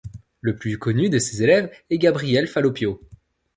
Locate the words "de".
1.11-1.19